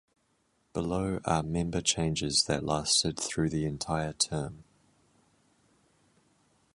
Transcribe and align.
Below 0.73 1.19
are 1.25 1.43
member 1.43 1.79
changes 1.79 2.45
that 2.45 2.63
lasted 2.65 3.19
through 3.19 3.51
the 3.51 3.67
entire 3.67 4.13
term. 4.13 4.63